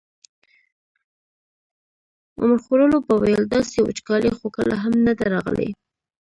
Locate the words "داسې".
3.55-3.77